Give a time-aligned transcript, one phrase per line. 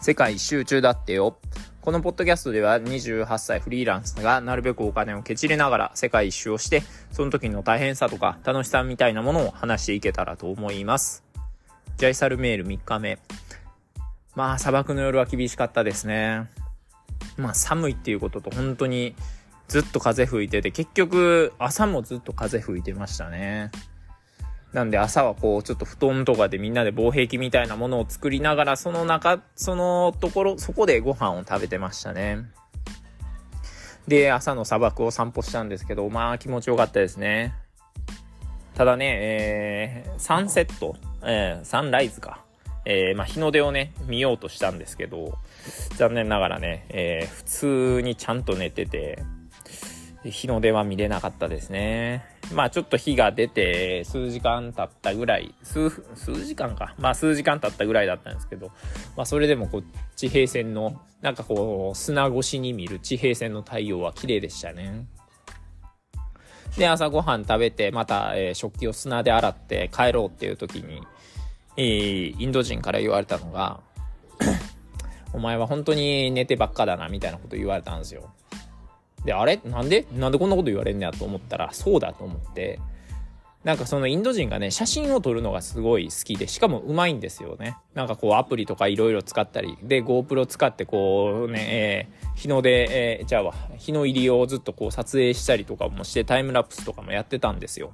[0.00, 1.36] 世界一周中だってよ。
[1.80, 6.82] このポッドキャストでは28歳フリーランスがなるべくお金をケチれながら世界一周をして、
[7.12, 11.24] その時の大変さとか楽しさみたいなものを話していけたらと思います。
[11.96, 13.18] ジャイサルメール3日目。
[14.34, 16.48] まあ砂漠の夜は厳しかったですね。
[17.36, 19.14] まあ寒いっていうことと本当に
[19.66, 23.70] ずっと風吹いてて、結局朝もずっと風吹いてましたね。
[24.72, 32.44] なんで朝はこうちょっと布団とかでみんなで防壁みたいなものを作りながらその中、そのところ、そこでご飯を食べてましたね。
[34.06, 37.54] で、朝の砂漠を散歩したんですけど、まあ気持ちよかったですね。
[38.74, 42.44] ただね、えー、サンセット、えー、サンライズか。
[42.84, 45.36] えー、まあ、日の出をね、見ようとしたんですけど、
[45.96, 49.18] 残念ながらね、えー、普通にちゃんと寝てて、
[50.24, 52.24] 日の出は見れなかったですね。
[52.52, 56.94] まあちょっと日が出て数時間経ったぐらい、数、数時間か。
[56.98, 58.72] まあ数時間経ったぐらいだったんですけど、
[59.16, 59.84] まあそれでもこう
[60.16, 65.06] 地平線の、なんかこう砂越しに見る地平線の太陽は綺麗でしたね。
[66.76, 71.02] で、朝ごはん食べて、また、えー、食器を砂で洗って帰ろうっていう時に、
[71.76, 73.80] えー、インド人から言われたのが、
[75.32, 78.32] お前は本当に寝てばっかだな、みたいなこと言われたんですよ。
[79.24, 79.60] で、あれ？
[79.64, 80.06] なんで？
[80.16, 82.80] なんでこんなこと言われんねやと思ったら、そうだと思って、
[83.64, 87.76] なんかそのインド人がね、写真を撮るのがすごい好きで、しかもうまいんですよね。
[87.94, 97.92] なんかこうアプリとかいろいろ使ったり、で、GoPro 使ってこうね、えー、日の出、えー、じゃあ日の入りをずっとこう撮影したりとかもしてタイムラプスとかもやってたんですよ。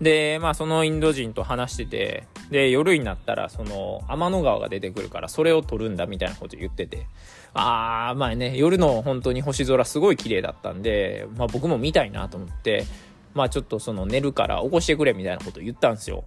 [0.00, 7.06] で、まあそのインド人と話してて、で、夜になったらその天の川が出てくるからそれを撮るんだみたいなこと言ってて、
[7.54, 12.84] あー、まあね、夜の本当に星空すごい綺麗だったんで、まあ僕も見たいなと思って、
[13.32, 16.24] まあちょっとその寝るから起こしてくれみたいなこと言ったんですよ。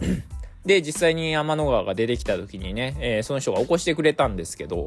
[0.64, 4.86] で、実際に天の川が出てきた時にね、えー、その人が起こしてくれたんですけど、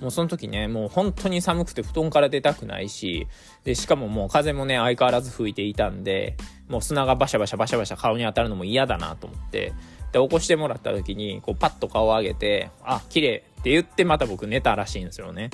[0.00, 3.26] もうその時ね、もう本当に寒くて布団から出たくないし、
[3.64, 6.36] で、しかももう風もね、相変わらず吹いていたんで、
[6.68, 9.72] もう砂がバシャバシャバシャバシャ顔に当たるのも嫌だなと思って、
[10.12, 15.50] で、起こしてもらった時に、こう、パッと顔を上げて、あ、綺麗って言ってまた僕寝たらしいんですよね。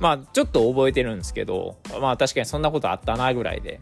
[0.00, 3.80] まあ、ちょっと覚えてるんですけど、まあ確かにそんなことあったなぐらいで。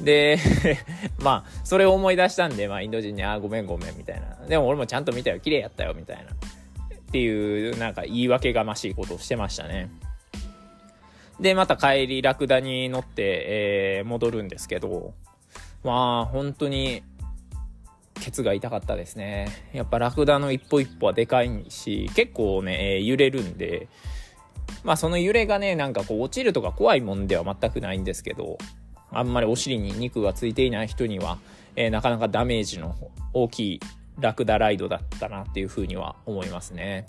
[0.00, 0.38] で、
[1.20, 4.46] まあ、それを思い出したんで、まあ、インド人に、あ、ごめんごめん、みたいな。
[4.48, 6.32] でも俺もちゃんと見たよ、綺麗やったよ、みたいな。
[6.32, 9.90] っていう、なんか言い訳がましいことをしてましたね。
[11.38, 15.14] で、また帰り、ラクダに乗って、えー、戻るんですけど、
[15.84, 17.02] まあ、本当に、
[18.24, 19.48] ケツが痛かったですね。
[19.74, 23.88] やっぱラクダの一歩一歩はでかいし、結構ね、え、揺れるんで、
[24.82, 28.56] まあその揺れがね、なんかこう落ちるとか怖いもんでは全くないんですけど、
[29.10, 31.36] あんまりお尻に肉がついていない人には、
[31.76, 32.96] えー、なかなかダメージの
[33.34, 33.80] 大きい
[34.18, 37.06] ラクダライドだったなっていうふうには思いますね。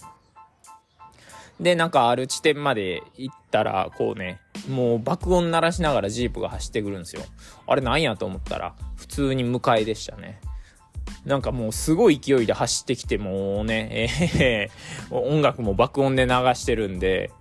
[1.62, 7.22] で、なんかある地点まで行ったら、こうね、もう爆音鳴らしながらジープが走ってくるんですよ。
[7.66, 10.42] あれなんやと思ったら、普通に迎えでしたね。
[11.26, 14.10] なんかもうすごい勢いで走ってきてもうね、
[14.40, 17.32] えー、音楽も爆音で流してるんで、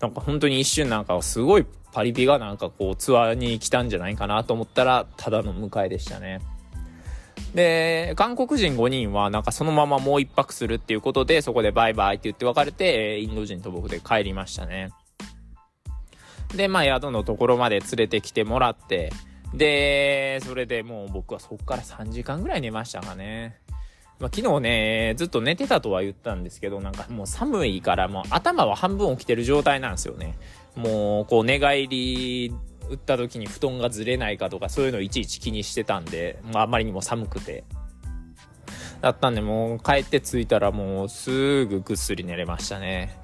[0.00, 6.40] なんか本当に一瞬なんかすごいパリピがなんかこうツアーに来たんじゃないかなと思ったら、ただの迎えでしたね。
[7.54, 14.90] で、韓国人5人はなんかそのままもう一泊するっていうことで、そこでバイバイって言って別れて、インド人と僕で帰りましたね。
[16.54, 19.12] で、まあ宿のところまで連れてきてもらって、
[19.54, 23.58] で、それでもう僕はそこから3時間ぐらい寝ましたかね。
[24.20, 30.36] まあ、昨日ね、ずっと寝てたとは言ったんですけど、なんかもう寒いからもう頭は半分起きてる状態なんですよね。
[30.76, 32.52] もう、こう寝返り
[32.90, 37.64] 打った時に布団がずれないかとかそういうのをいちいち気にしてたんで、まあ、あまりにも寒くて。
[39.00, 43.18] だったんで、もう帰って着いたらもうすぐぐっすり寝れましたね。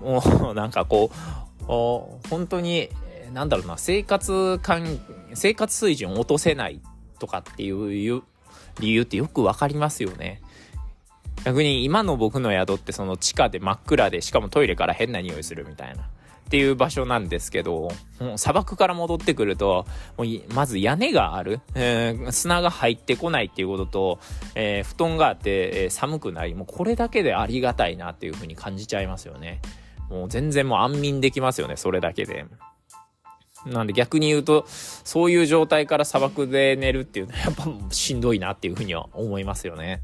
[0.00, 0.20] も
[0.50, 2.90] うなんかこう、本当に
[3.32, 4.98] なんだろうな、生活感、
[5.34, 6.80] 生活水準を落とせない
[7.18, 7.90] とかっていう
[8.80, 10.40] 理由ってよくわかりますよね。
[11.44, 16.06] 逆に今の僕の宿ってその地下で真っ暗でしかもトイレから変な匂いするみたいなっ
[16.48, 17.90] ていう場所なんですけど、
[18.20, 24.18] もう砂漠から戻ってくると、もうまず屋根がある、えー、砂が入ってこないっていうことと、
[24.54, 29.60] えー、布団があって、えー、寒くない、もうこれだけでありがたいなっていう風に感じちゃいますよね。
[30.10, 32.46] もう全然もう安眠できますよね、それだけで。
[33.66, 40.02] なんで逆に言うと、そういう状態から砂漠で寝るっていうのは やっぱしんどいなっていうふうには思いますよね。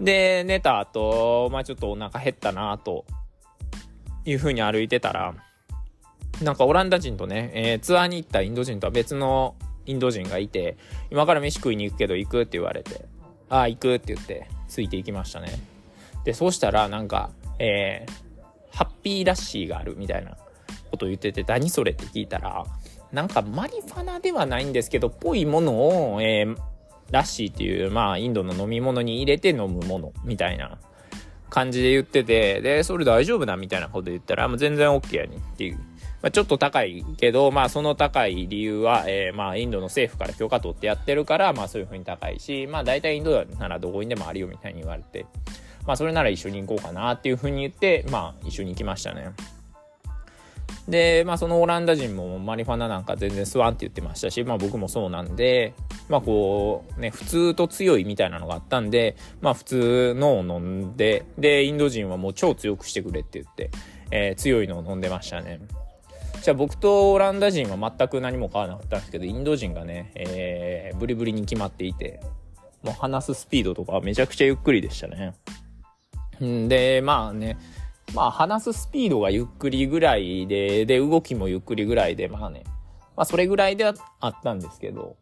[0.00, 3.04] で、寝た後、まあちょっとお腹減ったなと
[4.24, 5.34] いうふうに歩いてたら、
[6.42, 9.56] なんかオランダ人とね、えー、ツアーに行ったインド人とは別の
[9.86, 10.76] インド人がいて、
[11.10, 13.06] 今から飯食いに行くけど行くって言われて、
[13.48, 15.48] ああ、行くって言って、ついていきましたね。
[16.24, 20.36] で、そうしたら、なんか、えー、ハッピーラッシーがあるみたいな
[20.88, 22.64] ことを言ってて、何それって聞いたら、
[23.12, 25.72] なんかマリファナではないんですけど、ぽいもの
[26.14, 26.56] を、えー、
[27.10, 30.78] ラッシーっていう、まあ、インドの飲み物に入れて飲むもの、みたいな
[31.48, 35.78] 感じで言ってて、で、それ大丈夫だみたいなこと言ったら、もう全然 OK やにっていう。
[36.20, 45.26] まあ、ちょっと高いけど、まあ、その高い理由は、えー、まあ、インドの政府から許可取ってやってるから、まあ、そういう風に高いし、まあ、大体インドならどこにでもあるよみたいに言われて、
[45.86, 49.30] まあ、それなら一緒に行こうかなっていう風に言って、まあ、一緒に行きましたね。
[50.88, 55.74] で、まあ、そのオランダ人もマリファナなんか全然吸わんって言ってましたし、まあ、僕もそうなんで、
[56.08, 63.70] まあ、こう、ね、普通と強いみたいなのがあったんで、まあ、普通のを飲んで、で、インド人はもう超強くしてくれって言って、
[64.10, 65.60] えー、強いのを飲んでましたね。
[66.40, 72.20] じゃあ僕とオランダ人は全く何も変わらなかったんですけど、インド人がね、えー、ブリブリに決まっていて、
[72.82, 75.34] もう話すスピードとかめちゃくちゃゆっくりでしたね。
[76.42, 77.58] んで、まあね、
[78.14, 82.64] まあ話すスピードがゆっくりぐらいで、で、動きもゆっくりぐらいで、まあね、
[83.16, 85.16] まあそれぐらいではあったんですけど、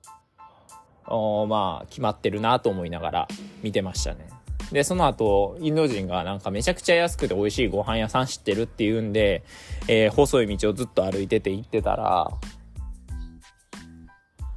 [1.07, 3.29] おまあ決まってるなと思いながら
[3.63, 4.29] 見てましたね。
[4.73, 9.45] で、その後、インド人がなんかめちゃくちゃ安くて美味しいご飯屋さん知ってるっていうんで、
[9.87, 12.31] えー、細い道をずっと歩いてて行ってたら、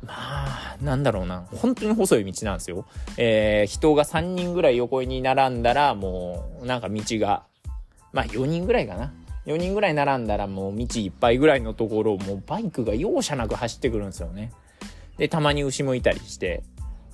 [0.01, 1.45] まあ、なんだろうな。
[1.53, 2.85] 本当に細い道なんですよ。
[3.17, 7.43] えー、人が3人ぐらい横に並んだら、もう、なんか道が
[8.11, 9.13] まあ4人ぐらいかな。
[9.45, 14.51] 4人ぐらい並んだらもう道いっぱいぐらいのところをもうバイクが容赦なく走ってくるんですよね。
[15.17, 16.63] で、たまに牛もいたりして、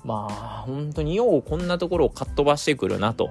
[0.04, 0.34] まあ
[0.66, 3.30] 本当にようこんなところをかっ飛ばしてくるなと。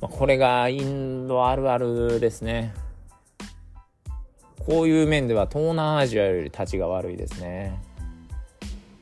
[0.00, 2.74] まあ、これがインドあるあるですね。
[4.66, 7.80] こういう面では東南アジアより立ちが悪いですね。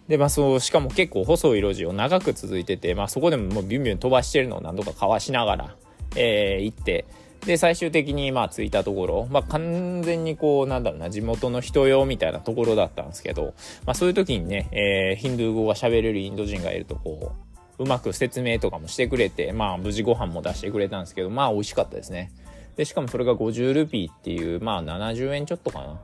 [0.09, 5.77] で、まあそう、しかも結構細い路地を長く続いてて、まあそこでももうビュンビュン飛ばしてるのを何度かかわしながら、
[6.17, 7.05] えー、行って、
[7.47, 13.55] で、最終的にまあ着いたところ、まあ完全にこう、なんだろうな、地元の人用みたいなところだったんですけど、
[13.85, 17.33] まあそういう時にね、えー、ヒンドゥー語が喋れるインド人がいるとこ
[17.79, 22.31] う、うまく説明とかもしてくれて、まあ無事ご飯も出してくれたんですけど、まあ美味しかったですね。
[22.77, 26.01] で、しかもそれが50ルピーっていう、まあ70円ちょっとかな、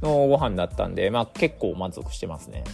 [0.00, 2.64] のご飯だったんで、まあ結構満足してますね。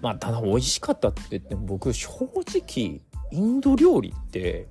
[0.00, 2.10] まあただ美味しかったって言っても僕正
[2.46, 3.00] 直、
[3.30, 4.68] インド料理って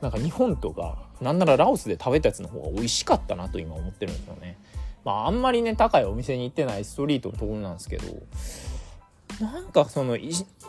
[0.00, 4.58] なんか日本とかなんならラオスで食べたやつの方が美味しかったなと今思ってるんですよね。
[5.04, 8.04] まああんまりね高いお店に行ってないストリートのところなんですけど
[9.40, 10.18] なんかその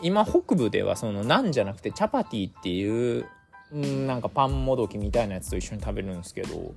[0.02, 3.26] 今北部ではそのナンじゃなくてチャパティっていう
[4.06, 6.72] なんかパンもどきみたいなやつと一緒に食べるんですけど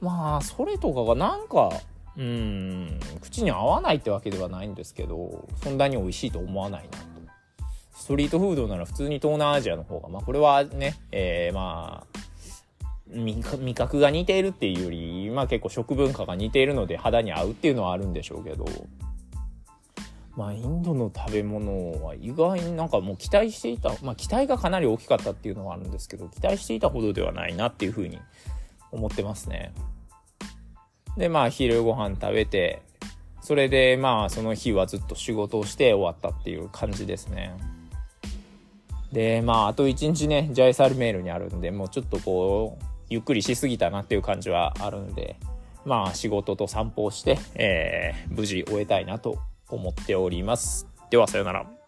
[0.00, 1.70] まあそれとかがなんか
[2.16, 6.98] うん口に合わないってわけではないんですけどそんなに美味しいと思わないな。
[7.94, 12.18] ストリートフードなら普通に東南アジアの方が、まあこれはね、えー、まあ、
[13.08, 18.66] 味覚が似ているっていうより、まあ結構食文化が似ているので肌に合うっていうのはあるんでしょうけど、
[20.36, 28.18] まあインドの食べ物は意外になんかもう期待していた、まあ期待がかなり大きかったっていうのはあるんですけど、期待していたほどではないなっていうふうに
[28.90, 29.72] 思ってますね。
[31.16, 32.82] で、まあ昼ご飯食べて、
[33.40, 37.54] それでまあその日はずっと仕事をして終わったっていう感じですね。
[39.14, 45.36] で、まあ、あと1日ね、ジャイサルメールにあるんで、もうちょっとこう、ゆっくりしすぎたなっていう感じはあるんで、
[45.84, 50.88] まあ、仕事と散歩をして、えー、無事終えたいなと思っております。
[51.10, 51.83] では、さようなら。